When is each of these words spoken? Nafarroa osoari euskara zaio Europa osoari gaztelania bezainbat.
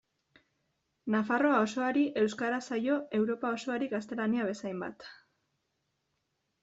Nafarroa 1.15 1.59
osoari 1.65 2.05
euskara 2.23 2.59
zaio 2.69 2.97
Europa 3.21 3.53
osoari 3.59 3.93
gaztelania 3.95 4.49
bezainbat. 4.51 5.07